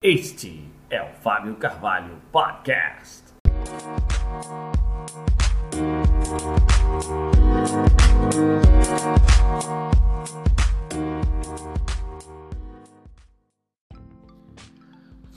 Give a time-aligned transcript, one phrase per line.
[0.00, 3.34] Este é o Fábio Carvalho Podcast.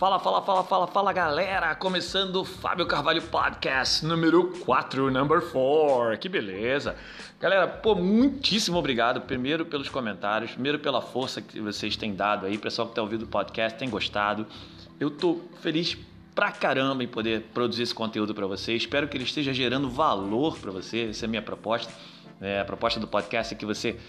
[0.01, 1.75] Fala, fala, fala, fala, fala galera!
[1.75, 6.17] Começando o Fábio Carvalho Podcast número 4, number 4.
[6.17, 6.95] Que beleza!
[7.39, 12.57] Galera, pô, muitíssimo obrigado primeiro pelos comentários, primeiro pela força que vocês têm dado aí,
[12.57, 14.47] pessoal que tá ouvindo o podcast tem gostado.
[14.99, 15.95] Eu tô feliz
[16.33, 18.81] pra caramba em poder produzir esse conteúdo para vocês.
[18.81, 21.09] Espero que ele esteja gerando valor para você.
[21.11, 21.93] Essa é a minha proposta.
[22.41, 23.99] É, a proposta do podcast é que você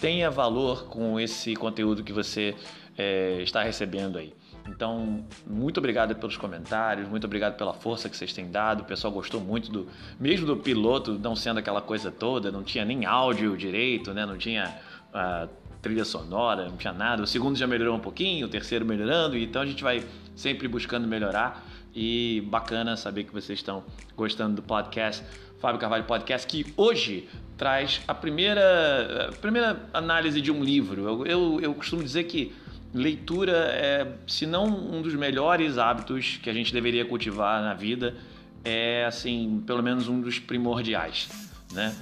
[0.00, 2.52] tenha valor com esse conteúdo que você
[2.98, 4.34] é, está recebendo aí.
[4.68, 8.82] Então, muito obrigado pelos comentários, muito obrigado pela força que vocês têm dado.
[8.82, 9.88] O pessoal gostou muito do,
[10.18, 14.26] mesmo do piloto não sendo aquela coisa toda, não tinha nem áudio direito, né?
[14.26, 14.76] Não tinha
[15.14, 15.48] uh,
[15.80, 17.22] trilha sonora, não tinha nada.
[17.22, 21.06] O segundo já melhorou um pouquinho, o terceiro melhorando, então a gente vai sempre buscando
[21.06, 21.64] melhorar.
[21.94, 23.82] E bacana saber que vocês estão
[24.14, 25.24] gostando do podcast
[25.58, 31.08] Fábio Carvalho Podcast, que hoje traz a primeira, a primeira análise de um livro.
[31.08, 32.54] Eu, eu, eu costumo dizer que
[32.96, 38.14] leitura é, se não um dos melhores hábitos que a gente deveria cultivar na vida,
[38.64, 41.28] é assim, pelo menos um dos primordiais,
[41.72, 41.94] né?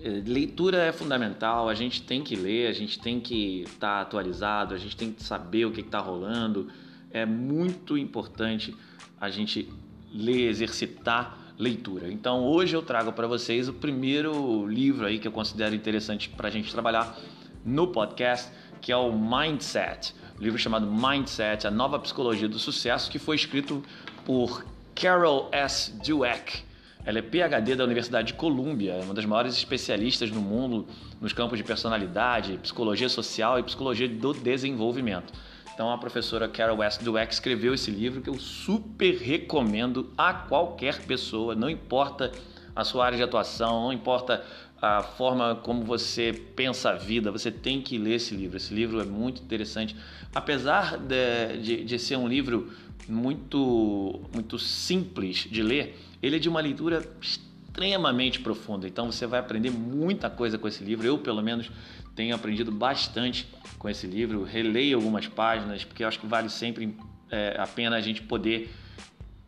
[0.00, 4.00] É, leitura é fundamental, a gente tem que ler, a gente tem que estar tá
[4.00, 6.68] atualizado, a gente tem que saber o que está rolando.
[7.10, 8.72] É muito importante
[9.20, 9.68] a gente
[10.14, 12.08] ler, exercitar leitura.
[12.08, 16.46] Então hoje eu trago para vocês o primeiro livro aí que eu considero interessante para
[16.46, 17.18] a gente trabalhar
[17.64, 23.10] no podcast que é o Mindset, um livro chamado Mindset, a nova psicologia do sucesso,
[23.10, 23.82] que foi escrito
[24.24, 25.92] por Carol S.
[25.92, 26.62] Dweck.
[27.04, 30.86] Ela é PhD da Universidade de Columbia, uma das maiores especialistas no mundo
[31.20, 35.32] nos campos de personalidade, psicologia social e psicologia do desenvolvimento.
[35.72, 37.02] Então a professora Carol S.
[37.02, 42.32] Dweck escreveu esse livro que eu super recomendo a qualquer pessoa, não importa
[42.74, 44.44] a sua área de atuação, não importa
[44.80, 48.56] a forma como você pensa a vida, você tem que ler esse livro.
[48.56, 49.96] Esse livro é muito interessante.
[50.34, 52.72] Apesar de, de, de, ser um livro
[53.08, 58.86] muito, muito simples de ler, ele é de uma leitura extremamente profunda.
[58.86, 61.06] Então você vai aprender muita coisa com esse livro.
[61.06, 61.70] Eu, pelo menos,
[62.14, 63.48] tenho aprendido bastante
[63.78, 64.44] com esse livro.
[64.44, 66.96] Releio algumas páginas, porque eu acho que vale sempre
[67.30, 68.70] é, a pena a gente poder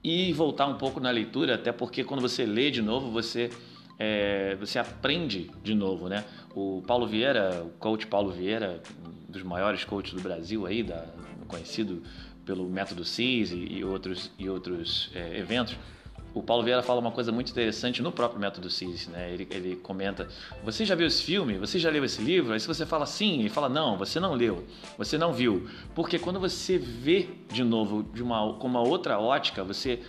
[0.03, 3.51] ir voltar um pouco na leitura, até porque quando você lê de novo, você
[4.03, 6.25] é, você aprende de novo, né?
[6.55, 11.05] O Paulo Vieira, o coach Paulo Vieira, um dos maiores coaches do Brasil aí, da,
[11.47, 12.03] conhecido
[12.47, 15.77] pelo método CIS e, e outros, e outros é, eventos,
[16.33, 19.31] o Paulo Vieira fala uma coisa muito interessante no próprio método CIS, né?
[19.33, 20.29] Ele, ele comenta:
[20.65, 21.59] Você já viu esse filme?
[21.59, 22.55] Você já leu esse livro?
[22.55, 24.65] Aí se você fala sim, ele fala: Não, você não leu,
[24.97, 25.69] você não viu.
[25.95, 30.01] Porque quando você vê de novo de uma, com uma outra ótica, você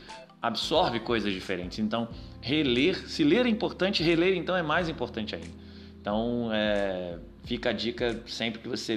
[0.42, 1.80] absorve coisas diferentes.
[1.80, 2.10] Então,
[2.42, 5.62] reler, se ler é importante, reler então é mais importante ainda.
[6.02, 8.96] Então, é, fica a dica sempre que você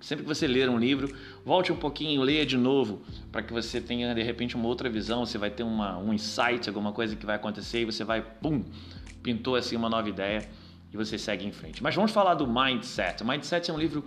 [0.00, 3.80] sempre que você ler um livro, volte um pouquinho, leia de novo, para que você
[3.80, 7.24] tenha de repente uma outra visão, você vai ter uma, um insight, alguma coisa que
[7.24, 8.64] vai acontecer e você vai, pum,
[9.22, 10.48] pintou assim uma nova ideia
[10.92, 11.82] e você segue em frente.
[11.82, 13.22] Mas vamos falar do Mindset.
[13.22, 14.04] O Mindset é um livro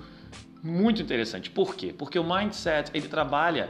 [0.62, 1.50] muito interessante.
[1.50, 1.96] Por quê?
[1.98, 3.70] Porque o Mindset, ele trabalha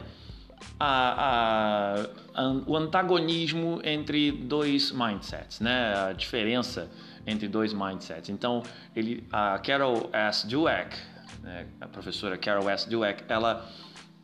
[0.79, 2.03] a,
[2.35, 5.93] a, a, o antagonismo entre dois mindsets, né?
[6.09, 6.89] A diferença
[7.25, 8.29] entre dois mindsets.
[8.29, 8.63] Então,
[8.95, 10.47] ele, a Carol S.
[10.47, 10.95] Dweck,
[11.41, 11.67] né?
[11.81, 12.89] a professora Carol S.
[12.89, 13.69] Dweck, ela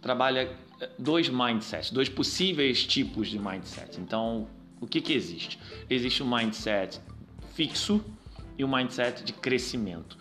[0.02, 0.52] trabalha
[0.98, 4.00] dois mindsets, dois possíveis tipos de mindset.
[4.00, 4.48] Então,
[4.80, 5.60] o que, que existe?
[5.90, 7.00] Existe um mindset
[7.54, 8.04] fixo
[8.58, 10.18] e um mindset de crescimento.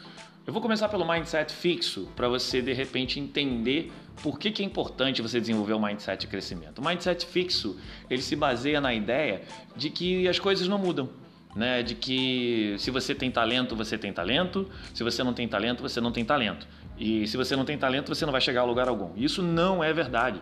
[0.47, 3.92] Eu vou começar pelo mindset fixo para você de repente entender
[4.22, 6.78] por que, que é importante você desenvolver o um mindset de crescimento.
[6.78, 9.42] O mindset fixo ele se baseia na ideia
[9.76, 11.08] de que as coisas não mudam.
[11.53, 15.82] Né, de que se você tem talento, você tem talento, se você não tem talento,
[15.82, 16.64] você não tem talento.
[16.97, 19.10] E se você não tem talento, você não vai chegar a lugar algum.
[19.16, 20.41] Isso não é verdade.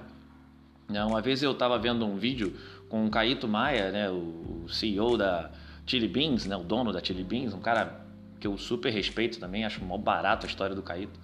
[0.86, 2.54] Né, uma vez eu estava vendo um vídeo
[2.90, 5.50] com o Caíto Maia, né, o CEO da
[5.86, 8.04] Chili Beans, né, o dono da Chili Beans, um cara
[8.38, 11.18] que eu super respeito também, acho mó barato a história do Caíto.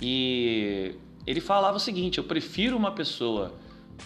[0.00, 0.94] E
[1.26, 3.54] ele falava o seguinte: eu prefiro uma pessoa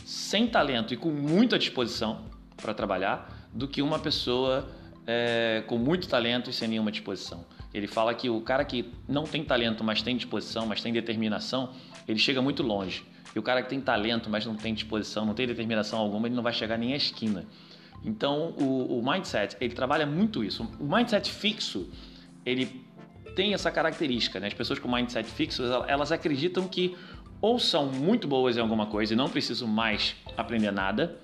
[0.04, 2.24] sem talento e com muita disposição
[2.56, 4.68] para trabalhar do que uma pessoa
[5.06, 7.44] é, com muito talento e sem nenhuma disposição.
[7.72, 11.72] Ele fala que o cara que não tem talento, mas tem disposição, mas tem determinação,
[12.08, 13.04] ele chega muito longe.
[13.34, 16.34] E o cara que tem talento, mas não tem disposição, não tem determinação alguma, ele
[16.34, 17.44] não vai chegar nem à esquina.
[18.02, 20.66] Então, o, o mindset, ele trabalha muito isso.
[20.80, 21.90] O mindset fixo,
[22.46, 22.85] ele
[23.36, 24.48] tem essa característica, né?
[24.48, 26.96] As pessoas com mindset fixo, elas acreditam que
[27.40, 31.18] ou são muito boas em alguma coisa e não precisam mais aprender nada,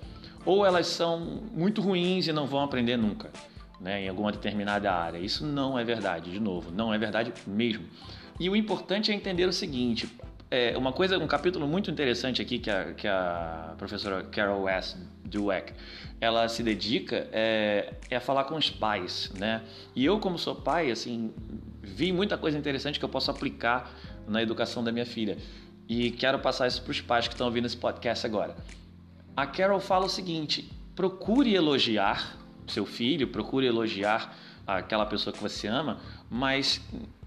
[0.44, 1.19] ou elas são
[1.53, 3.31] muito ruins e não vão aprender nunca,
[3.81, 5.19] né, em alguma determinada área.
[5.19, 7.87] Isso não é verdade, de novo, não é verdade mesmo.
[8.38, 10.06] E o importante é entender o seguinte:
[10.50, 14.97] é, uma coisa, um capítulo muito interessante aqui que a, que a professora Carol S.
[15.25, 15.73] Dweck
[16.20, 19.62] ela se dedica é, é a falar com os pais, né?
[19.97, 21.32] E eu, como sou pai, assim,
[21.82, 23.90] vi muita coisa interessante que eu posso aplicar
[24.26, 25.37] na educação da minha filha.
[25.88, 28.56] E quero passar isso para os pais que estão ouvindo esse podcast agora.
[29.37, 32.37] A Carol fala o seguinte: procure elogiar
[32.67, 34.37] seu filho, procure elogiar
[34.67, 36.00] aquela pessoa que você ama,
[36.31, 36.81] mas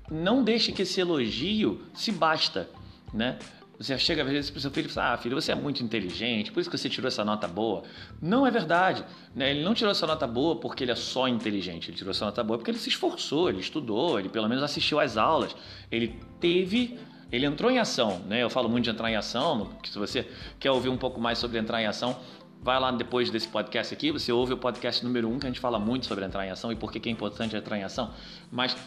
[0.09, 2.69] não deixe que esse elogio se basta
[3.15, 3.39] né?
[3.77, 5.83] Você chega às vezes para o seu filho e fala: Ah, filho, você é muito
[5.83, 7.83] inteligente, por isso que você tirou essa nota boa.
[8.21, 9.03] Não é verdade.
[9.35, 9.51] Né?
[9.51, 11.89] Ele não tirou essa nota boa porque ele é só inteligente.
[11.89, 14.99] Ele tirou essa nota boa porque ele se esforçou, ele estudou, ele pelo menos assistiu
[14.99, 15.55] às aulas.
[15.91, 16.97] Ele teve.
[17.31, 18.19] Ele entrou em ação.
[18.27, 18.43] Né?
[18.43, 19.69] Eu falo muito de entrar em ação.
[19.81, 20.27] Que se você
[20.59, 22.17] quer ouvir um pouco mais sobre entrar em ação,
[22.61, 24.11] vai lá depois desse podcast aqui.
[24.11, 26.51] Você ouve o podcast número 1, um, que a gente fala muito sobre entrar em
[26.51, 28.11] ação e por que é importante entrar em ação.
[28.51, 28.77] Mas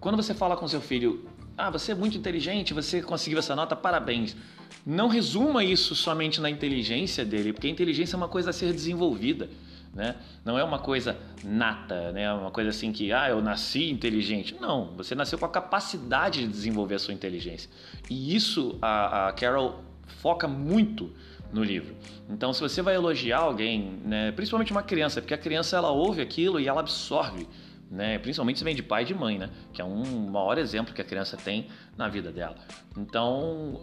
[0.00, 1.28] quando você fala com seu filho,
[1.58, 4.36] ah, você é muito inteligente, você conseguiu essa nota, parabéns.
[4.86, 8.72] Não resuma isso somente na inteligência dele, porque a inteligência é uma coisa a ser
[8.72, 9.50] desenvolvida.
[9.92, 10.14] Né?
[10.44, 12.22] Não é uma coisa nata, né?
[12.22, 14.54] É uma coisa assim que, ah, eu nasci inteligente.
[14.60, 17.68] Não, você nasceu com a capacidade de desenvolver a sua inteligência.
[18.08, 21.10] E isso a, a Carol foca muito
[21.52, 21.96] no livro.
[22.28, 26.20] Então, se você vai elogiar alguém, né, principalmente uma criança, porque a criança ela ouve
[26.20, 27.48] aquilo e ela absorve
[27.90, 28.18] né?
[28.18, 29.50] Principalmente se vem de pai e de mãe, né?
[29.72, 32.56] Que é um maior exemplo que a criança tem na vida dela.
[32.96, 33.82] Então,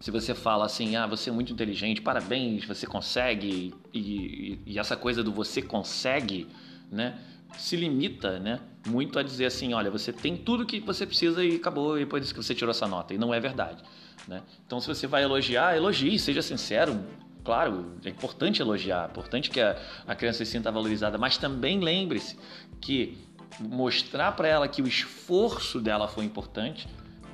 [0.00, 4.78] se você fala assim, ah, você é muito inteligente, parabéns, você consegue, e, e, e
[4.78, 6.48] essa coisa do você consegue,
[6.90, 7.18] né?
[7.56, 8.60] Se limita, né?
[8.86, 12.32] Muito a dizer assim, olha, você tem tudo que você precisa e acabou, e depois
[12.32, 13.14] que você tirou essa nota.
[13.14, 13.82] E não é verdade,
[14.26, 14.42] né?
[14.66, 17.00] Então, se você vai elogiar, elogie, seja sincero,
[17.44, 21.80] claro, é importante elogiar, é importante que a, a criança se sinta valorizada, mas também
[21.80, 22.36] lembre-se
[22.80, 23.25] que
[23.60, 26.88] mostrar para ela que o esforço dela foi importante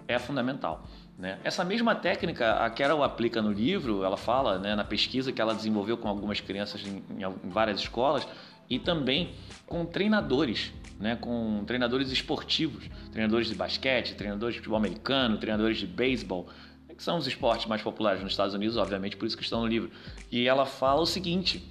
[0.07, 0.87] é fundamental.
[1.19, 1.39] Né?
[1.45, 5.55] Essa mesma técnica a Carol aplica no livro, ela fala né, na pesquisa que ela
[5.55, 8.27] desenvolveu com algumas crianças em, em várias escolas
[8.69, 9.35] e também
[9.67, 15.87] com treinadores, né, com treinadores esportivos, treinadores de basquete, treinadores de futebol americano, treinadores de
[15.87, 16.49] beisebol,
[16.97, 19.67] que são os esportes mais populares nos Estados Unidos, obviamente, por isso que estão no
[19.67, 19.91] livro.
[20.31, 21.63] E ela fala o seguinte: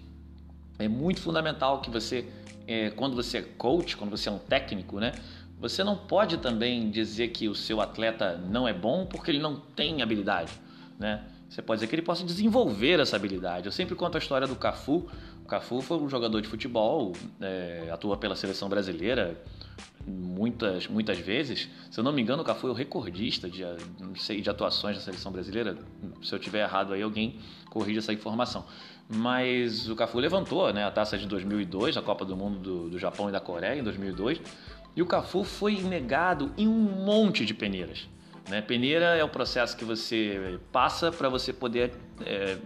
[0.83, 2.27] é muito fundamental que você
[2.67, 5.13] é, quando você é coach, quando você é um técnico, né?
[5.59, 9.57] Você não pode também dizer que o seu atleta não é bom porque ele não
[9.57, 10.51] tem habilidade,
[10.97, 11.23] né?
[11.49, 13.65] Você pode dizer que ele possa desenvolver essa habilidade.
[13.65, 15.09] Eu sempre conto a história do Cafu.
[15.43, 17.11] O Cafu foi um jogador de futebol,
[17.41, 19.37] é, atua pela seleção brasileira
[20.07, 21.69] muitas, muitas vezes.
[21.91, 23.63] Se eu não me engano, o Cafu é o recordista de,
[24.15, 25.77] sei, de atuações na seleção brasileira.
[26.23, 27.37] Se eu tiver errado aí, alguém
[27.69, 28.65] corrija essa informação
[29.13, 32.99] mas o Cafu levantou né, a taça de 2002, a Copa do Mundo do, do
[32.99, 34.41] Japão e da Coreia em 2002,
[34.95, 38.07] e o Cafu foi negado em um monte de peneiras.
[38.49, 38.61] Né?
[38.61, 41.93] Peneira é o processo que você passa para você poder
[42.25, 42.57] é,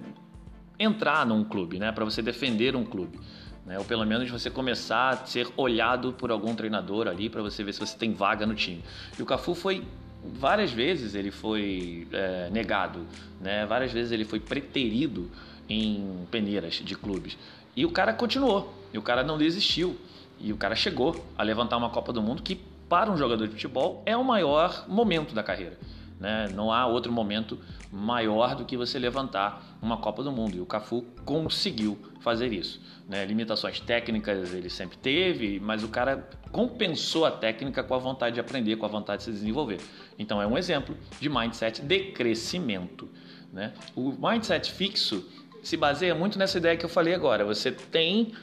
[0.80, 1.92] entrar num clube, né?
[1.92, 3.20] para você defender um clube.
[3.66, 3.78] Né?
[3.78, 7.74] Ou pelo menos você começar a ser olhado por algum treinador ali para você ver
[7.74, 8.84] se você tem vaga no time.
[9.18, 9.84] E o Cafu foi
[10.24, 13.06] várias vezes ele foi é, negado,
[13.40, 13.66] né?
[13.66, 15.30] várias vezes ele foi preterido
[15.70, 17.38] em peneiras de clubes.
[17.76, 19.98] E o cara continuou, e o cara não desistiu.
[20.40, 22.56] E o cara chegou a levantar uma Copa do Mundo que,
[22.90, 25.78] para um jogador de futebol, é o maior momento da carreira.
[26.20, 26.50] Né?
[26.54, 27.60] Não há outro momento
[27.92, 30.56] maior do que você levantar uma Copa do Mundo.
[30.56, 32.82] E o Cafu conseguiu fazer isso.
[33.08, 33.26] Né?
[33.26, 38.40] Limitações técnicas ele sempre teve, mas o cara compensou a técnica com a vontade de
[38.40, 39.80] aprender, com a vontade de se desenvolver.
[40.18, 43.10] Então é um exemplo de mindset de crescimento.
[43.52, 43.74] Né?
[43.96, 45.26] O mindset fixo
[45.66, 47.44] se baseia muito nessa ideia que eu falei agora.
[47.44, 48.34] Você tem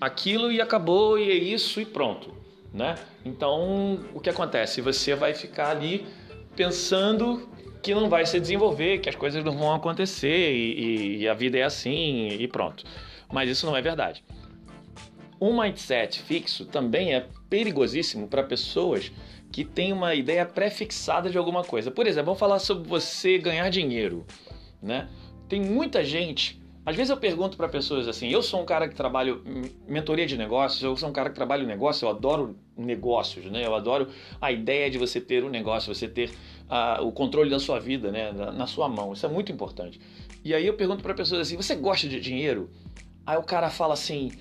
[0.00, 2.34] aquilo e acabou e é isso e pronto,
[2.74, 2.96] né?
[3.24, 4.80] Então, o que acontece?
[4.80, 6.04] Você vai ficar ali
[6.56, 7.48] pensando
[7.80, 11.56] que não vai se desenvolver, que as coisas não vão acontecer e, e a vida
[11.56, 12.84] é assim e pronto.
[13.32, 14.24] Mas isso não é verdade.
[15.40, 19.12] Um mindset fixo também é perigosíssimo para pessoas
[19.52, 21.92] que têm uma ideia pré-fixada de alguma coisa.
[21.92, 24.26] Por exemplo, vamos falar sobre você ganhar dinheiro,
[24.82, 25.08] né?
[25.48, 28.94] Tem muita gente às vezes eu pergunto para pessoas assim, eu sou um cara que
[28.94, 29.42] trabalho
[29.86, 33.64] mentoria de negócios, eu sou um cara que trabalha em negócio, eu adoro negócios, né?
[33.64, 34.08] Eu adoro
[34.40, 36.30] a ideia de você ter um negócio, você ter
[36.68, 38.32] uh, o controle da sua vida, né?
[38.32, 39.12] Na, na, sua mão.
[39.12, 40.00] Isso é muito importante.
[40.44, 42.68] E aí eu pergunto para pessoas assim, você gosta de dinheiro?
[43.24, 44.32] Aí o cara fala assim,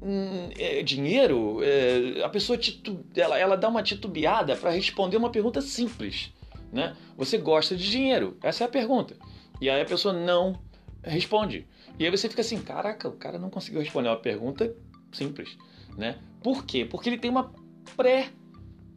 [0.00, 1.58] hum, é, dinheiro?
[1.60, 3.04] É, a pessoa titu...
[3.16, 6.32] ela, ela dá uma titubeada para responder uma pergunta simples.
[6.72, 6.96] né?
[7.16, 8.36] Você gosta de dinheiro?
[8.44, 9.16] Essa é a pergunta.
[9.60, 10.56] E aí a pessoa não
[11.04, 11.66] responde.
[11.98, 14.74] E aí você fica assim, caraca, o cara não conseguiu responder uma pergunta
[15.12, 15.56] simples,
[15.96, 16.18] né?
[16.42, 16.84] Por quê?
[16.84, 17.52] Porque ele tem uma
[17.96, 18.30] pré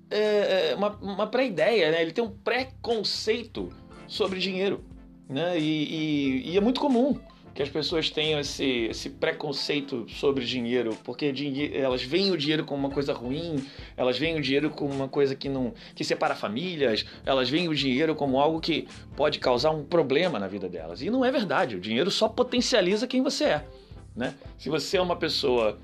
[0.10, 2.02] é, é uma, uma pré-ideia, né?
[2.02, 3.70] Ele tem um pré-conceito
[4.08, 4.84] sobre dinheiro,
[5.30, 5.60] né?
[5.60, 7.20] E, e, e é muito comum
[7.58, 11.34] que as pessoas tenham esse, esse preconceito sobre dinheiro, porque
[11.74, 13.66] elas veem o dinheiro como uma coisa ruim,
[13.98, 17.74] elas veem o dinheiro como uma coisa que não que separa famílias, elas veem o
[17.74, 21.02] dinheiro como algo que pode causar um problema na vida delas.
[21.02, 23.66] E não é verdade, o dinheiro só potencializa quem você é.
[24.16, 24.36] Né?
[24.60, 25.80] Se você é uma pessoa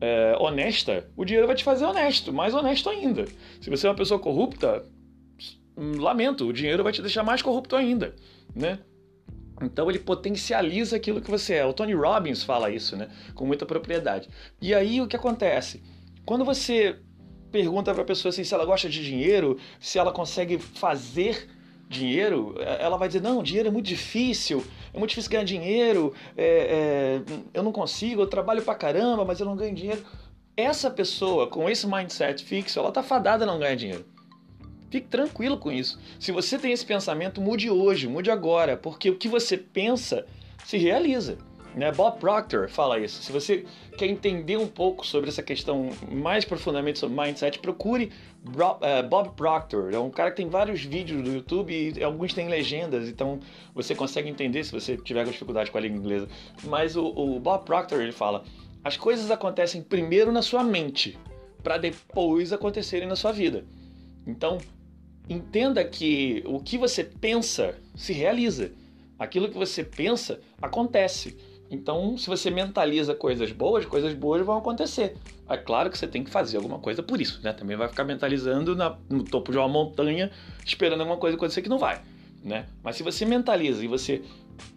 [0.00, 3.24] é, honesta, o dinheiro vai te fazer honesto, mais honesto ainda.
[3.60, 4.84] Se você é uma pessoa corrupta,
[5.76, 8.14] lamento, o dinheiro vai te deixar mais corrupto ainda.
[8.54, 8.78] Né?
[9.62, 11.66] Então ele potencializa aquilo que você é.
[11.66, 13.08] O Tony Robbins fala isso, né?
[13.34, 14.28] Com muita propriedade.
[14.60, 15.82] E aí o que acontece?
[16.24, 16.98] Quando você
[17.50, 21.48] pergunta para a pessoa assim, se ela gosta de dinheiro, se ela consegue fazer
[21.88, 26.12] dinheiro, é, ela vai dizer: não, dinheiro é muito difícil, é muito difícil ganhar dinheiro,
[26.36, 27.22] é, é,
[27.54, 30.04] eu não consigo, eu trabalho pra caramba, mas eu não ganho dinheiro.
[30.56, 34.15] Essa pessoa com esse mindset fixo, ela tá fadada a não ganhar dinheiro.
[34.90, 35.98] Fique tranquilo com isso.
[36.18, 40.26] Se você tem esse pensamento, mude hoje, mude agora, porque o que você pensa
[40.64, 41.38] se realiza.
[41.76, 41.92] Né?
[41.92, 43.22] Bob Proctor fala isso.
[43.22, 43.66] Se você
[43.98, 48.10] quer entender um pouco sobre essa questão mais profundamente sobre mindset, procure
[48.80, 49.92] eh, Bob Proctor.
[49.92, 53.40] É um cara que tem vários vídeos no YouTube e alguns têm legendas, então
[53.74, 56.28] você consegue entender se você tiver dificuldade com a língua inglesa.
[56.64, 58.42] Mas o, o Bob Proctor ele fala:
[58.82, 61.18] as coisas acontecem primeiro na sua mente,
[61.62, 63.66] para depois acontecerem na sua vida.
[64.26, 64.58] Então,
[65.28, 68.72] entenda que o que você pensa se realiza.
[69.18, 71.36] Aquilo que você pensa acontece.
[71.70, 75.16] Então, se você mentaliza coisas boas, coisas boas vão acontecer.
[75.48, 77.52] É claro que você tem que fazer alguma coisa por isso, né?
[77.52, 80.30] Também vai ficar mentalizando na, no topo de uma montanha,
[80.64, 82.00] esperando alguma coisa acontecer que não vai,
[82.42, 82.66] né?
[82.82, 84.22] Mas se você mentaliza e você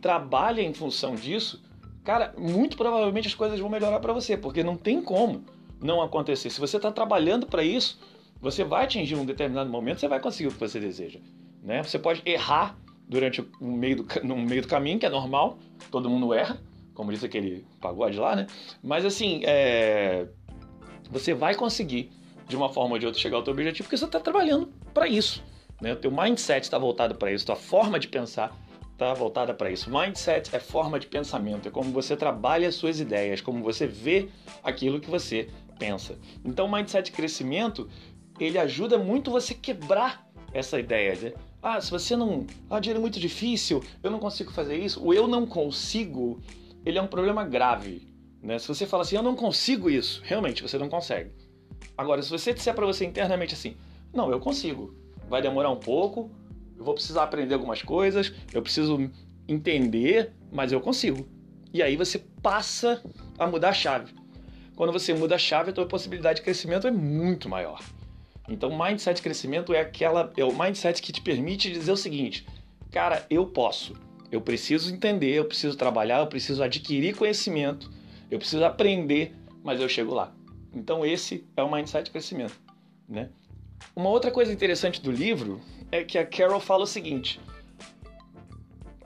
[0.02, 1.62] trabalha em função disso,
[2.04, 5.44] cara, muito provavelmente as coisas vão melhorar para você, porque não tem como
[5.82, 6.50] não acontecer.
[6.50, 8.00] Se você está trabalhando para isso,
[8.42, 11.20] você vai atingir um determinado momento, você vai conseguir o que você deseja.
[11.62, 11.84] Né?
[11.84, 12.78] Você pode errar
[13.08, 15.58] durante meio do, no meio do caminho, que é normal,
[15.92, 16.60] todo mundo erra,
[16.94, 18.48] como diz aquele pagode lá, né?
[18.84, 20.28] Mas assim, é...
[21.10, 22.12] você vai conseguir,
[22.48, 25.08] de uma forma ou de outra, chegar ao seu objetivo, porque você está trabalhando para
[25.08, 25.44] isso.
[25.82, 25.94] Né?
[25.94, 28.56] O teu mindset está voltado para isso, tua forma de pensar
[29.00, 29.90] está voltada para isso.
[29.90, 34.28] Mindset é forma de pensamento, é como você trabalha as suas ideias, como você vê
[34.62, 36.20] aquilo que você pensa.
[36.44, 37.90] Então, mindset de crescimento
[38.40, 42.48] ele ajuda muito você quebrar essa ideia de ah, se você não.
[42.70, 45.04] Ah, dinheiro é muito difícil, eu não consigo fazer isso.
[45.04, 46.40] O eu não consigo,
[46.86, 48.08] ele é um problema grave.
[48.42, 48.58] Né?
[48.58, 51.32] Se você fala assim, eu não consigo isso, realmente você não consegue.
[51.98, 53.76] Agora, se você disser para você internamente assim,
[54.14, 54.96] não, eu consigo,
[55.28, 56.32] vai demorar um pouco,
[56.78, 59.12] eu vou precisar aprender algumas coisas, eu preciso
[59.46, 61.28] entender, mas eu consigo.
[61.74, 63.04] E aí você passa
[63.38, 64.14] a mudar a chave.
[64.78, 67.82] Quando você muda a chave, a tua possibilidade de crescimento é muito maior.
[68.50, 72.46] Então, mindset de crescimento é aquela é o mindset que te permite dizer o seguinte:
[72.92, 73.94] cara, eu posso.
[74.32, 77.90] Eu preciso entender, eu preciso trabalhar, eu preciso adquirir conhecimento,
[78.30, 80.32] eu preciso aprender, mas eu chego lá.
[80.74, 82.60] Então, esse é o mindset de crescimento,
[83.08, 83.30] né?
[83.96, 85.60] Uma outra coisa interessante do livro
[85.92, 87.40] é que a Carol fala o seguinte: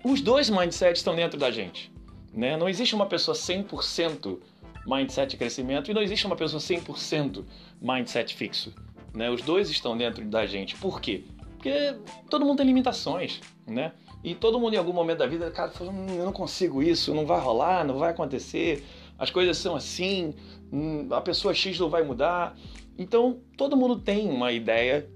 [0.03, 1.91] os dois mindsets estão dentro da gente,
[2.33, 2.57] né?
[2.57, 4.39] Não existe uma pessoa 100%
[4.85, 7.45] mindset de crescimento e não existe uma pessoa 100%
[7.81, 8.73] mindset fixo.
[9.13, 9.29] Né?
[9.29, 10.75] Os dois estão dentro da gente.
[10.75, 11.23] Por quê?
[11.53, 11.95] Porque
[12.29, 13.93] todo mundo tem limitações, né?
[14.23, 17.13] E todo mundo em algum momento da vida, cara, fala, hum, eu não consigo isso,
[17.13, 18.83] não vai rolar, não vai acontecer,
[19.17, 20.33] as coisas são assim,
[20.71, 22.57] hum, a pessoa X não vai mudar.
[22.97, 25.09] Então, todo mundo tem uma ideia,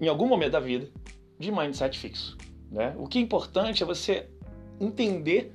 [0.00, 0.88] em algum momento da vida,
[1.38, 2.36] de mindset fixo.
[2.70, 2.94] Né?
[2.98, 4.28] O que é importante é você
[4.80, 5.52] entender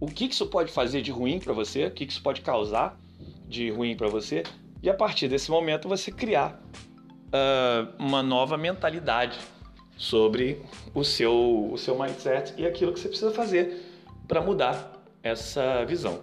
[0.00, 3.00] o que isso pode fazer de ruim para você, o que isso pode causar
[3.46, 4.42] de ruim para você,
[4.82, 6.60] e a partir desse momento você criar
[7.32, 9.38] uh, uma nova mentalidade
[9.96, 10.62] sobre
[10.94, 13.82] o seu, o seu mindset e aquilo que você precisa fazer
[14.28, 16.22] para mudar essa visão,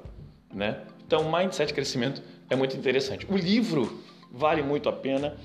[0.53, 0.81] né?
[1.05, 3.25] Então, mindset crescimento é muito interessante.
[3.29, 4.01] O livro
[4.31, 5.37] vale muito a pena.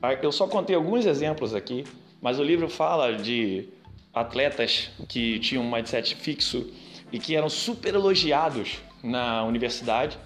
[0.00, 1.84] Ah, eu só contei alguns exemplos aqui,
[2.20, 3.68] mas o livro fala de
[4.12, 6.70] atletas que tinham um mindset fixo
[7.12, 10.18] e que eram super elogiados na universidade,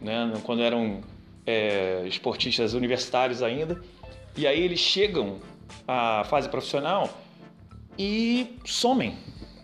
[0.00, 0.32] né?
[0.44, 1.00] quando eram
[1.46, 3.80] é, esportistas universitários ainda
[4.38, 5.40] e aí eles chegam
[5.86, 7.10] à fase profissional
[7.98, 9.18] e somem,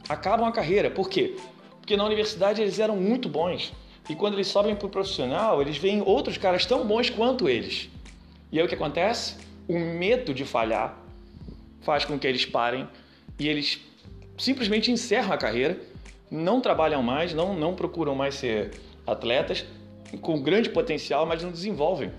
[0.08, 0.90] acabam a carreira.
[0.90, 1.36] Por quê?
[1.78, 3.72] Porque na universidade eles eram muito bons.
[4.10, 7.88] E quando eles sobem para o profissional, eles veem outros caras tão bons quanto eles.
[8.50, 9.36] E aí o que acontece?
[9.68, 10.98] O medo de falhar
[11.82, 12.88] faz com que eles parem
[13.38, 13.80] e eles
[14.36, 15.78] simplesmente encerram a carreira,
[16.28, 18.72] não trabalham mais, não, não procuram mais ser
[19.06, 19.64] atletas
[20.20, 22.10] com grande potencial, mas não desenvolvem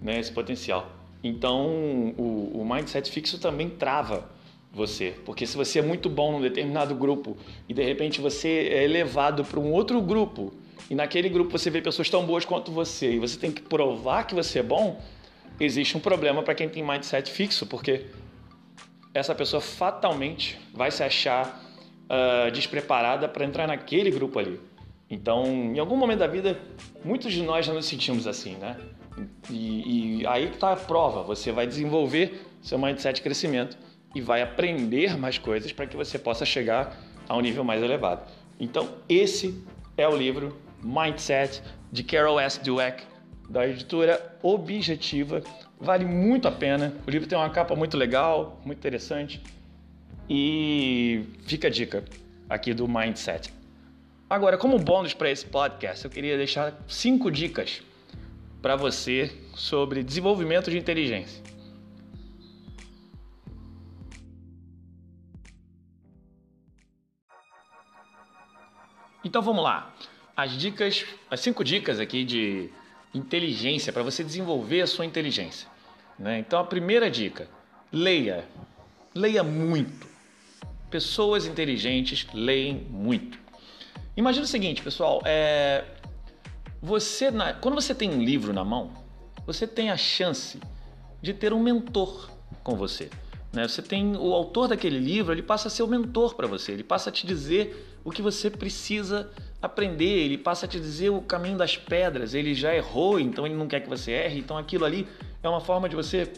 [0.00, 0.93] né, esse potencial.
[1.24, 4.28] Então, o, o mindset fixo também trava
[4.70, 7.34] você, porque se você é muito bom num determinado grupo
[7.66, 10.52] e de repente você é elevado para um outro grupo
[10.90, 14.24] e naquele grupo você vê pessoas tão boas quanto você e você tem que provar
[14.24, 15.00] que você é bom,
[15.58, 18.04] existe um problema para quem tem mindset fixo, porque
[19.14, 21.64] essa pessoa fatalmente vai se achar
[22.04, 24.60] uh, despreparada para entrar naquele grupo ali.
[25.08, 26.60] Então, em algum momento da vida,
[27.04, 28.76] muitos de nós já nos sentimos assim, né?
[29.50, 31.22] E, e aí está a prova.
[31.22, 33.76] Você vai desenvolver seu mindset de crescimento
[34.14, 36.96] e vai aprender mais coisas para que você possa chegar
[37.28, 38.30] a um nível mais elevado.
[38.58, 39.62] Então, esse
[39.96, 42.62] é o livro Mindset de Carol S.
[42.62, 43.04] Dweck,
[43.48, 45.42] da editora Objetiva.
[45.80, 46.94] Vale muito a pena.
[47.06, 49.42] O livro tem uma capa muito legal, muito interessante.
[50.28, 52.04] E fica a dica
[52.48, 53.52] aqui do Mindset.
[54.28, 57.82] Agora, como bônus para esse podcast, eu queria deixar cinco dicas
[58.64, 61.42] para você sobre desenvolvimento de inteligência.
[69.22, 69.94] Então vamos lá.
[70.34, 72.70] As dicas, as cinco dicas aqui de
[73.12, 75.68] inteligência para você desenvolver a sua inteligência.
[76.18, 76.38] Né?
[76.38, 77.46] Então a primeira dica:
[77.92, 78.48] leia.
[79.14, 80.08] Leia muito.
[80.88, 83.38] Pessoas inteligentes leem muito.
[84.16, 85.84] Imagina o seguinte, pessoal, é...
[86.84, 88.90] você quando você tem um livro na mão,
[89.46, 90.60] você tem a chance
[91.22, 92.28] de ter um mentor
[92.62, 93.08] com você.
[93.54, 93.66] Né?
[93.66, 96.84] Você tem o autor daquele livro, ele passa a ser o mentor para você, ele
[96.84, 99.30] passa a te dizer o que você precisa
[99.62, 103.54] aprender, ele passa a te dizer o caminho das pedras, ele já errou, então ele
[103.54, 105.08] não quer que você erre, então aquilo ali
[105.42, 106.30] é uma forma de você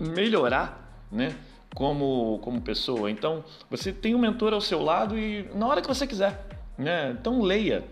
[0.00, 1.36] melhorar, né?
[1.76, 3.10] Como, como pessoa.
[3.10, 6.44] Então, você tem um mentor ao seu lado e na hora que você quiser.
[6.76, 7.16] Né?
[7.18, 7.84] Então leia.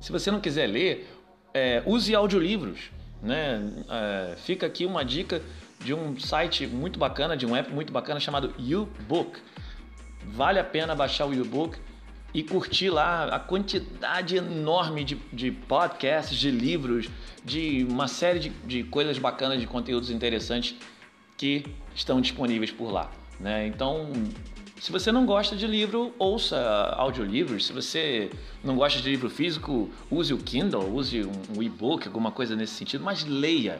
[0.00, 1.08] Se você não quiser ler,
[1.52, 2.90] é, use audiolivros.
[3.22, 3.60] Né?
[3.88, 5.42] É, fica aqui uma dica
[5.84, 9.38] de um site muito bacana, de um app muito bacana chamado YouBook.
[10.24, 11.78] Vale a pena baixar o YouBook
[12.32, 17.08] e curtir lá a quantidade enorme de, de podcasts, de livros,
[17.44, 20.76] de uma série de, de coisas bacanas, de conteúdos interessantes
[21.36, 23.10] que estão disponíveis por lá.
[23.38, 23.66] Né?
[23.66, 24.12] Então
[24.80, 26.58] se você não gosta de livro, ouça
[26.96, 27.66] audiolivros.
[27.66, 28.30] Se você
[28.64, 33.04] não gosta de livro físico, use o Kindle, use um e-book, alguma coisa nesse sentido,
[33.04, 33.78] mas leia.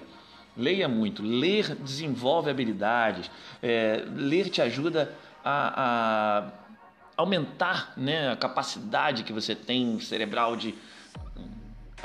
[0.55, 1.23] Leia muito.
[1.23, 3.31] Ler desenvolve habilidades.
[3.63, 5.11] É, ler te ajuda
[5.43, 6.53] a, a
[7.17, 10.75] aumentar né, a capacidade que você tem cerebral de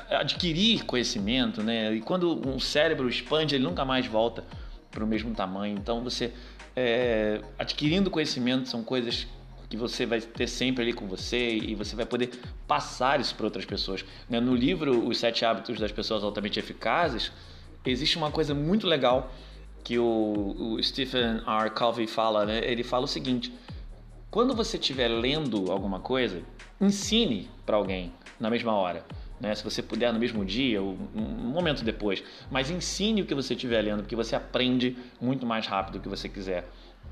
[0.09, 1.93] adquirir conhecimento, né?
[1.93, 4.43] E quando um cérebro expande, ele nunca mais volta
[4.89, 5.77] para o mesmo tamanho.
[5.77, 6.33] Então você
[6.75, 9.27] é, adquirindo conhecimento são coisas
[9.69, 12.31] que você vai ter sempre ali com você e você vai poder
[12.67, 14.05] passar isso para outras pessoas.
[14.29, 14.39] Né?
[14.39, 17.31] No livro Os Sete Hábitos das Pessoas Altamente Eficazes,
[17.85, 19.31] existe uma coisa muito legal
[19.83, 21.69] que o, o Stephen R.
[21.71, 22.45] Covey fala.
[22.45, 22.59] Né?
[22.63, 23.53] Ele fala o seguinte:
[24.29, 26.41] quando você estiver lendo alguma coisa,
[26.79, 29.05] ensine para alguém na mesma hora.
[29.39, 29.53] Né?
[29.53, 33.53] Se você puder no mesmo dia ou um momento depois, mas ensine o que você
[33.53, 36.69] estiver lendo, porque você aprende muito mais rápido do que você quiser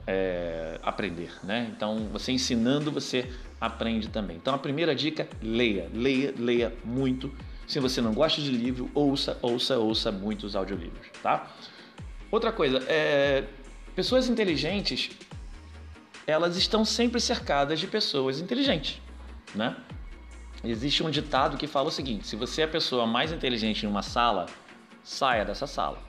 [0.07, 1.31] é, aprender.
[1.43, 1.71] Né?
[1.75, 4.37] Então, você ensinando, você aprende também.
[4.37, 7.33] Então, a primeira dica: leia, leia, leia muito.
[7.67, 11.07] Se você não gosta de livro, ouça, ouça, ouça muitos audiolivros.
[11.21, 11.51] Tá?
[12.29, 13.45] Outra coisa, é,
[13.95, 15.11] pessoas inteligentes
[16.25, 19.01] elas estão sempre cercadas de pessoas inteligentes,
[19.53, 19.75] né?
[20.63, 23.89] Existe um ditado que fala o seguinte: se você é a pessoa mais inteligente em
[23.89, 24.45] uma sala,
[25.03, 25.99] saia dessa sala.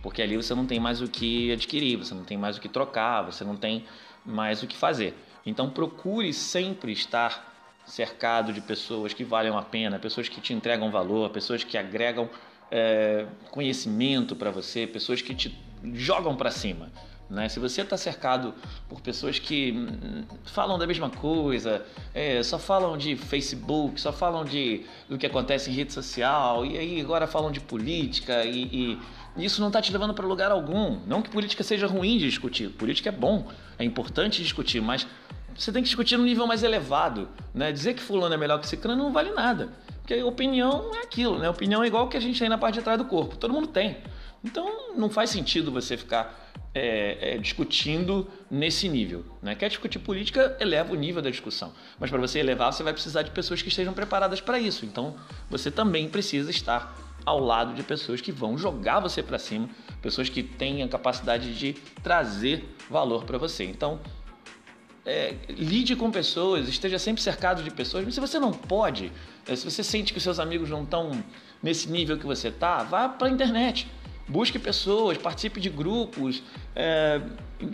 [0.00, 2.68] Porque ali você não tem mais o que adquirir, você não tem mais o que
[2.68, 3.84] trocar, você não tem
[4.24, 5.14] mais o que fazer.
[5.44, 7.48] Então procure sempre estar
[7.84, 12.30] cercado de pessoas que valem a pena, pessoas que te entregam valor, pessoas que agregam
[12.70, 15.58] é, conhecimento para você, pessoas que te
[15.94, 16.92] jogam para cima.
[17.30, 17.48] Né?
[17.48, 18.54] Se você está cercado
[18.88, 24.44] por pessoas que hum, falam da mesma coisa, é, só falam de Facebook, só falam
[24.44, 28.98] de do que acontece em rede social, e aí agora falam de política, e,
[29.36, 30.98] e isso não está te levando para lugar algum.
[31.06, 33.46] Não que política seja ruim de discutir, política é bom,
[33.78, 35.06] é importante discutir, mas
[35.54, 37.28] você tem que discutir num nível mais elevado.
[37.52, 37.72] Né?
[37.72, 39.70] Dizer que fulano é melhor que ciclano não vale nada.
[40.00, 41.50] Porque opinião é aquilo, né?
[41.50, 43.36] Opinião é igual que a gente tem na parte de trás do corpo.
[43.36, 43.98] Todo mundo tem.
[44.42, 49.24] Então não faz sentido você ficar é, é, discutindo nesse nível.
[49.42, 49.54] Né?
[49.54, 51.72] Quer discutir política, eleva o nível da discussão.
[51.98, 54.84] Mas para você elevar, você vai precisar de pessoas que estejam preparadas para isso.
[54.86, 55.16] Então
[55.50, 59.68] você também precisa estar ao lado de pessoas que vão jogar você para cima,
[60.00, 60.48] pessoas que
[60.84, 63.64] a capacidade de trazer valor para você.
[63.64, 64.00] Então,
[65.04, 68.04] é, lide com pessoas, esteja sempre cercado de pessoas.
[68.04, 69.12] Mas se você não pode,
[69.46, 71.22] é, se você sente que seus amigos não estão
[71.62, 73.88] nesse nível que você tá, vá para a internet.
[74.28, 76.42] Busque pessoas, participe de grupos,
[76.76, 77.20] é,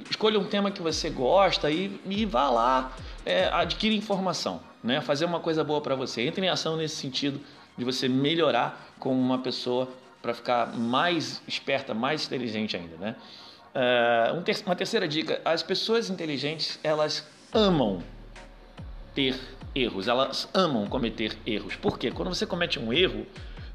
[0.08, 2.92] escolha um tema que você gosta e, e vá lá,
[3.26, 5.00] é, adquire informação, né?
[5.00, 6.22] fazer uma coisa boa para você.
[6.22, 7.40] Entre em ação nesse sentido
[7.76, 9.88] de você melhorar como uma pessoa
[10.22, 12.96] para ficar mais esperta, mais inteligente ainda.
[12.96, 13.16] Né?
[13.74, 14.32] É,
[14.64, 18.00] uma terceira dica: as pessoas inteligentes elas amam
[19.14, 19.38] ter
[19.74, 21.76] erros, elas amam cometer erros.
[21.76, 22.10] Por quê?
[22.10, 23.26] Quando você comete um erro,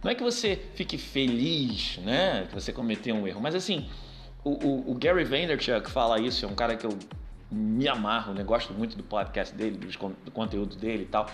[0.03, 3.88] não é que você fique feliz, né, que você cometeu um erro, mas assim,
[4.43, 6.97] o, o, o Gary Vaynerchuk fala isso, é um cara que eu
[7.51, 8.43] me amarro, né?
[8.43, 9.88] Gosto muito do podcast dele, do,
[10.23, 11.27] do conteúdo dele e tal.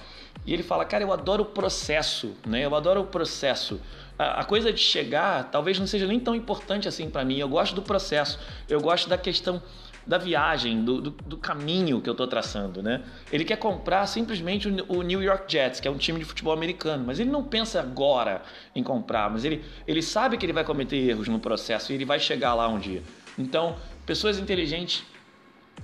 [0.45, 2.63] E ele fala, cara, eu adoro o processo, né?
[2.65, 3.81] Eu adoro o processo.
[4.17, 7.37] A, a coisa de chegar talvez não seja nem tão importante assim para mim.
[7.37, 8.39] Eu gosto do processo.
[8.69, 9.61] Eu gosto da questão
[10.05, 13.03] da viagem, do, do, do caminho que eu estou traçando, né?
[13.31, 16.53] Ele quer comprar simplesmente o, o, New York Jets, que é um time de futebol
[16.53, 18.43] americano, mas ele não pensa agora
[18.75, 22.05] em comprar, mas ele, ele sabe que ele vai cometer erros no processo e ele
[22.05, 23.01] vai chegar lá um dia.
[23.37, 25.03] Então, pessoas inteligentes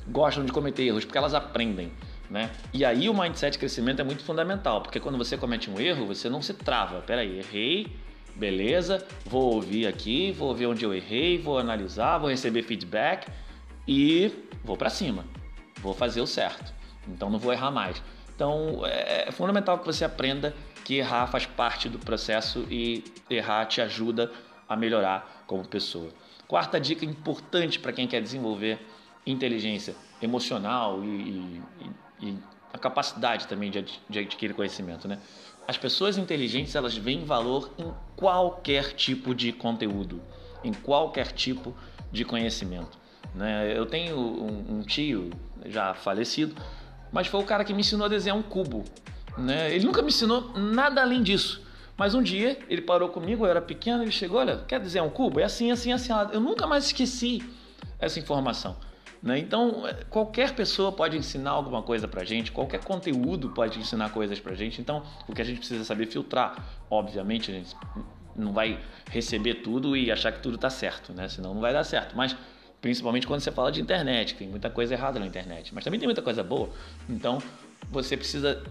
[0.08, 1.92] gostam de cometer erros porque elas aprendem.
[2.30, 2.50] Né?
[2.74, 6.06] E aí o mindset de crescimento é muito fundamental, porque quando você comete um erro,
[6.06, 7.02] você não se trava.
[7.02, 7.94] Peraí, errei,
[8.36, 13.28] beleza, vou ouvir aqui, vou ver onde eu errei, vou analisar, vou receber feedback
[13.88, 14.32] e
[14.64, 15.26] vou para cima,
[15.82, 16.74] vou fazer o certo.
[17.08, 18.02] Então não vou errar mais.
[18.36, 23.66] Então é, é fundamental que você aprenda que errar faz parte do processo e errar
[23.66, 24.32] te ajuda
[24.68, 26.10] a melhorar como pessoa.
[26.48, 28.80] Quarta dica importante para quem quer desenvolver
[29.26, 31.62] inteligência emocional e, e,
[32.22, 32.38] e
[32.74, 35.20] a capacidade também de, de adquirir conhecimento, né?
[35.68, 40.22] As pessoas inteligentes elas veem valor em qualquer tipo de conteúdo,
[40.64, 41.76] em qualquer tipo
[42.12, 42.98] de conhecimento.
[43.34, 43.78] Né?
[43.78, 45.30] Eu tenho um, um, tio
[45.66, 46.56] já falecido,
[47.12, 48.84] mas foi o cara que me ensinou a desenhar um cubo.
[49.38, 49.74] Né?
[49.74, 51.62] Ele nunca me ensinou nada além disso.
[51.98, 55.10] Mas um dia ele parou comigo, eu era pequeno, ele chegou, olha, quer desenhar um
[55.10, 55.40] cubo?
[55.40, 56.12] É assim, assim, assim.
[56.34, 57.44] Eu nunca mais esqueci
[58.00, 58.76] essa informação.
[59.22, 59.38] Né?
[59.38, 64.56] Então, qualquer pessoa pode ensinar alguma coisa pra gente, qualquer conteúdo pode ensinar coisas pra
[64.56, 64.82] gente.
[64.82, 66.56] Então, o que a gente precisa saber filtrar,
[66.90, 67.76] obviamente, a gente
[68.36, 68.80] não vai
[69.12, 71.28] receber tudo e achar que tudo está certo, né?
[71.28, 72.16] Senão não vai dar certo.
[72.16, 72.36] Mas
[72.82, 76.08] principalmente quando você fala de internet, tem muita coisa errada na internet, mas também tem
[76.08, 76.70] muita coisa boa.
[77.08, 77.42] Então,
[77.92, 78.64] você precisa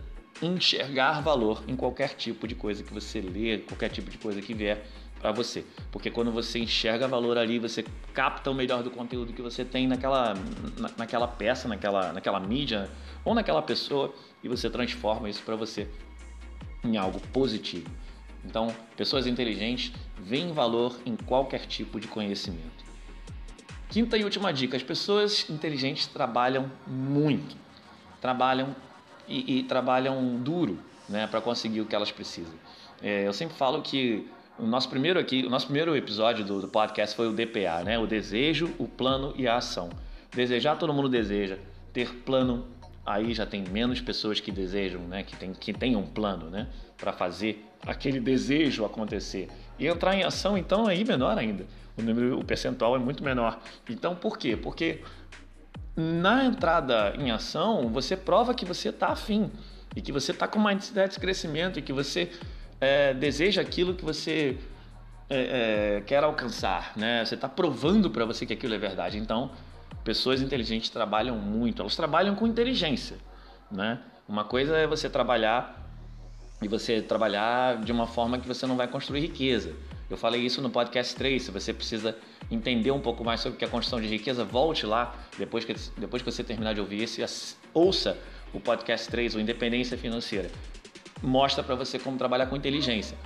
[0.42, 4.54] enxergar valor em qualquer tipo de coisa que você lê, qualquer tipo de coisa que
[4.54, 4.84] vier
[5.20, 5.64] para você.
[5.92, 9.86] Porque quando você enxerga valor ali, você capta o melhor do conteúdo que você tem
[9.86, 10.34] naquela,
[10.78, 12.88] na, naquela peça, naquela, naquela mídia
[13.24, 15.86] ou naquela pessoa e você transforma isso para você
[16.82, 17.90] em algo positivo.
[18.44, 22.79] Então, pessoas inteligentes veem valor em qualquer tipo de conhecimento.
[23.90, 27.56] Quinta e última dica: as pessoas inteligentes trabalham muito,
[28.20, 28.74] trabalham
[29.28, 32.54] e, e trabalham duro né, para conseguir o que elas precisam.
[33.02, 36.68] É, eu sempre falo que o nosso primeiro aqui, o nosso primeiro episódio do, do,
[36.68, 37.98] podcast foi o DPA, né?
[37.98, 39.90] O desejo, o plano e a ação.
[40.32, 41.58] Desejar todo mundo deseja,
[41.92, 42.66] ter plano
[43.04, 45.24] aí já tem menos pessoas que desejam, né?
[45.24, 46.68] Que tem que tem um plano, né?
[47.00, 51.66] Para fazer aquele desejo acontecer e entrar em ação, então aí menor ainda.
[51.96, 53.58] O número, o percentual é muito menor.
[53.88, 54.56] Então por quê?
[54.56, 55.02] Porque
[55.96, 59.50] na entrada em ação você prova que você está afim
[59.96, 62.30] e que você está com uma necessidade de crescimento e que você
[62.80, 64.58] é, deseja aquilo que você
[65.28, 67.24] é, é, quer alcançar, né?
[67.24, 69.18] Você está provando para você que aquilo é verdade.
[69.18, 69.50] Então,
[70.02, 71.82] pessoas inteligentes trabalham muito.
[71.82, 73.16] Elas trabalham com inteligência,
[73.70, 74.00] né?
[74.28, 75.79] Uma coisa é você trabalhar
[76.62, 79.74] e você trabalhar de uma forma que você não vai construir riqueza.
[80.08, 81.42] Eu falei isso no podcast 3.
[81.42, 82.16] Se você precisa
[82.50, 85.64] entender um pouco mais sobre o que é a construção de riqueza, volte lá depois
[85.64, 87.24] que, depois que você terminar de ouvir esse,
[87.72, 88.18] ouça
[88.52, 90.50] o podcast 3, o Independência Financeira
[91.22, 93.16] mostra para você como trabalhar com inteligência.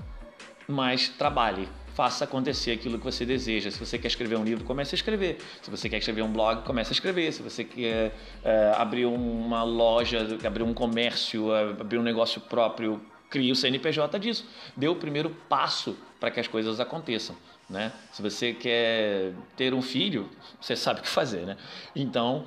[0.67, 3.71] Mas trabalhe, faça acontecer aquilo que você deseja.
[3.71, 5.39] Se você quer escrever um livro, comece a escrever.
[5.63, 7.33] Se você quer escrever um blog, comece a escrever.
[7.33, 13.01] Se você quer é, abrir uma loja, abrir um comércio, é, abrir um negócio próprio,
[13.35, 14.47] crie o CNPJ disso.
[14.77, 17.35] Dê o primeiro passo para que as coisas aconteçam.
[17.69, 17.91] Né?
[18.13, 21.45] Se você quer ter um filho, você sabe o que fazer.
[21.45, 21.57] Né?
[21.97, 22.47] Então,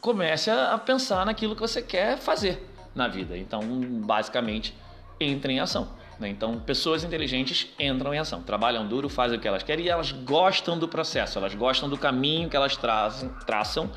[0.00, 3.36] comece a pensar naquilo que você quer fazer na vida.
[3.36, 3.60] Então,
[4.00, 4.74] basicamente,
[5.20, 5.90] entra em ação.
[6.18, 6.30] Né?
[6.30, 10.10] Então, pessoas inteligentes entram em ação, trabalham duro, fazem o que elas querem e elas
[10.10, 13.90] gostam do processo, elas gostam do caminho que elas traçam, traçam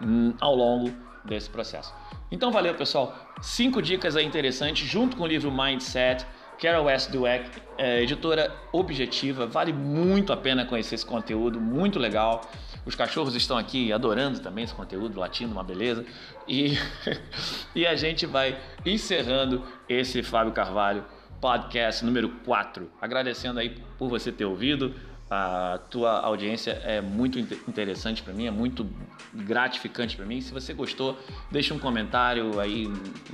[0.00, 1.92] hum, ao longo desse processo.
[2.30, 3.16] Então, valeu, pessoal.
[3.40, 6.24] Cinco dicas aí interessantes, junto com o livro Mindset,
[6.60, 12.42] Carol West Dweck, é, editora objetiva, vale muito a pena conhecer esse conteúdo, muito legal.
[12.84, 16.04] Os cachorros estão aqui adorando também esse conteúdo, latindo, uma beleza.
[16.46, 16.78] E,
[17.74, 21.04] e a gente vai encerrando esse Fábio Carvalho
[21.40, 22.90] podcast número 4.
[23.00, 24.94] Agradecendo aí por você ter ouvido.
[25.30, 28.84] A tua audiência é muito interessante para mim, é muito
[29.32, 30.40] gratificante para mim.
[30.40, 31.16] Se você gostou,
[31.52, 32.86] deixe um comentário aí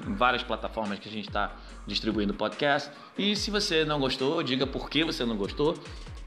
[0.07, 1.57] em várias plataformas que a gente está
[1.87, 2.91] distribuindo podcast.
[3.17, 5.75] E se você não gostou, diga por que você não gostou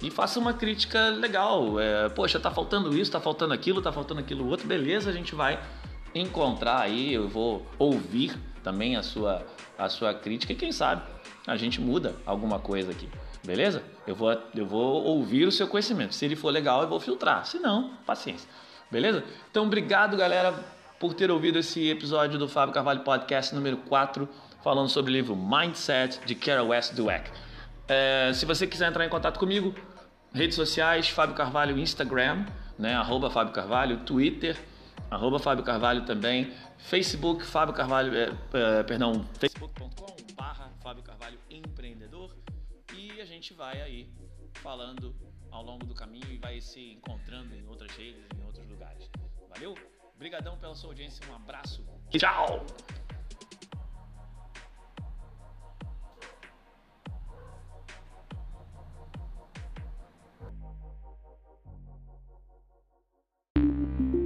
[0.02, 1.80] e faça uma crítica legal.
[1.80, 4.68] É, Poxa, tá faltando isso, tá faltando aquilo, tá faltando aquilo outro.
[4.68, 5.60] Beleza, a gente vai
[6.16, 9.46] encontrar aí, eu vou ouvir também a sua,
[9.78, 11.04] a sua crítica e quem sabe
[11.46, 13.08] a gente muda alguma coisa aqui.
[13.44, 13.84] Beleza?
[14.06, 16.14] Eu vou, eu vou ouvir o seu conhecimento.
[16.14, 17.46] Se ele for legal, eu vou filtrar.
[17.46, 18.50] Se não, paciência.
[18.92, 19.24] Beleza?
[19.50, 20.54] Então, obrigado, galera,
[21.00, 24.28] por ter ouvido esse episódio do Fábio Carvalho Podcast número 4,
[24.64, 27.32] falando sobre o livro Mindset de Carol West Dweck.
[27.88, 29.74] É, se você quiser entrar em contato comigo,
[30.34, 32.46] redes sociais, Fábio Carvalho Instagram,
[32.78, 34.58] né, arroba Fábio Carvalho, Twitter,
[35.10, 42.32] arroba Fábio Carvalho também, Facebook, Fábio Carvalho, é, é, perdão, facebook.com barra Fábio Carvalho Empreendedor
[43.20, 44.10] e a gente vai aí
[44.54, 45.14] falando
[45.52, 49.10] ao longo do caminho e vai se encontrando em outras redes, em outros lugares.
[49.50, 49.76] Valeu?
[50.16, 51.86] Obrigadão pela sua audiência, um abraço.
[52.12, 52.66] Tchau!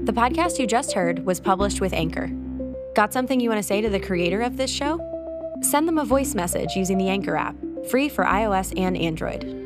[0.05, 2.27] The podcast you just heard was published with Anchor.
[2.93, 4.99] Got something you want to say to the creator of this show?
[5.61, 7.55] Send them a voice message using the Anchor app,
[7.89, 9.62] free for iOS and Android.